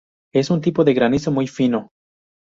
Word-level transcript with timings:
Es 0.33 0.49
un 0.49 0.61
tipo 0.61 0.83
de 0.83 0.95
granizo 0.95 1.31
muy 1.31 1.45
fino. 1.45 1.91